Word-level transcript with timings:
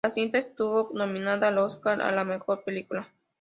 La 0.03 0.09
cinta 0.09 0.39
estuvo 0.39 0.89
nominada 0.95 1.49
al 1.49 1.59
Óscar 1.59 2.01
a 2.01 2.11
la 2.11 2.23
mejor 2.23 2.63
película. 2.63 3.07